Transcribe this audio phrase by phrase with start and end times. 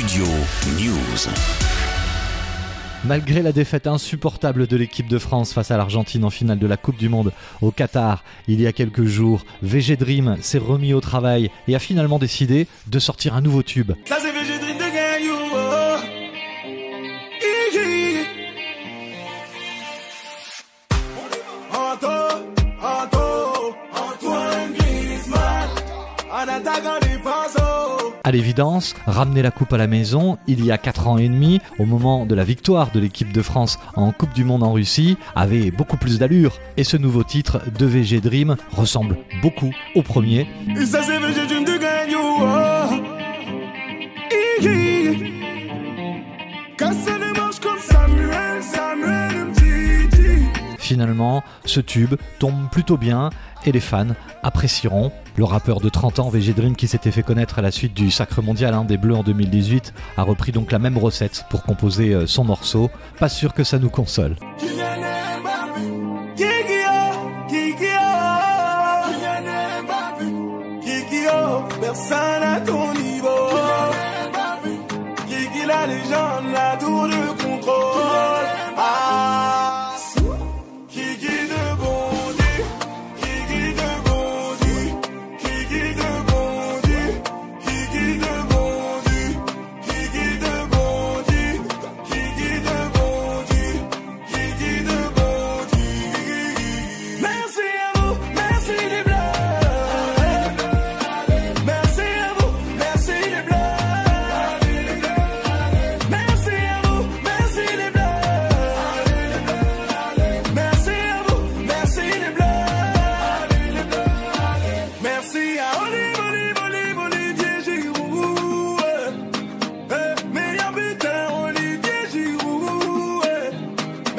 [0.00, 0.24] Studio
[0.78, 1.28] News.
[3.04, 6.78] Malgré la défaite insupportable de l'équipe de France face à l'Argentine en finale de la
[6.78, 11.02] Coupe du Monde au Qatar il y a quelques jours, VG Dream s'est remis au
[11.02, 13.92] travail et a finalement décidé de sortir un nouveau tube.
[14.06, 15.96] Ça c'est VG Dream de gang, you, oh.
[17.68, 18.24] Igi.
[21.74, 22.08] Anto,
[22.80, 25.68] Anto, Antoine Griezmann,
[26.32, 27.59] en attaquant défense.
[28.22, 31.60] À l'évidence, ramener la coupe à la maison il y a 4 ans et demi,
[31.78, 35.16] au moment de la victoire de l'équipe de France en Coupe du Monde en Russie,
[35.34, 36.52] avait beaucoup plus d'allure.
[36.76, 40.46] Et ce nouveau titre de VG Dream ressemble beaucoup au premier.
[50.90, 53.30] Finalement, ce tube tombe plutôt bien
[53.64, 54.08] et les fans
[54.42, 55.12] apprécieront.
[55.36, 58.42] Le rappeur de 30 ans, VG qui s'était fait connaître à la suite du Sacre
[58.42, 62.26] Mondial hein, des Bleus en 2018, a repris donc la même recette pour composer euh,
[62.26, 62.90] son morceau.
[63.20, 64.34] Pas sûr que ça nous console.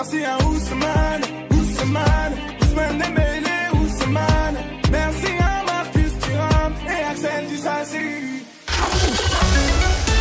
[0.00, 4.58] Merci à Ousmane, Ousmane, Ousmane Dembélé, Ousmane.
[4.92, 8.44] Merci à Marcus Thuram et Axel Dissassi.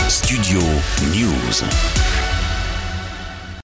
[0.10, 0.62] Studio
[1.14, 2.27] News.